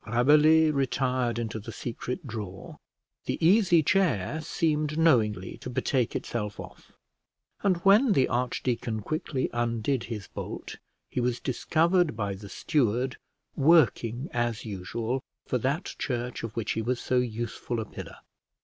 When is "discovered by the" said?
11.39-12.49